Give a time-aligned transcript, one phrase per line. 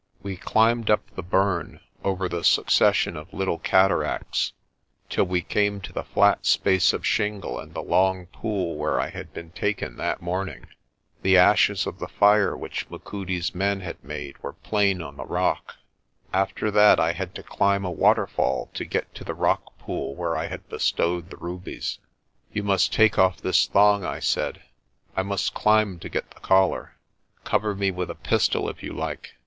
[0.23, 4.53] We climbed up the burn, over the succession of little cataracts,
[5.11, 9.09] till we came to the flat space of shingle and the long pool where I
[9.11, 10.65] had been taken that morning.
[11.21, 15.75] The ashes of the fire which Machudi's men had made were plain on the rock.
[16.33, 20.35] After that I had to climb a waterfall to get to the rock pool where
[20.35, 21.99] I had bestowed the rubies.
[22.51, 24.63] "You must take off this thong," I said.
[25.15, 26.95] "I must climb to get the collar.
[27.43, 29.33] Cover me with a pistol if you like.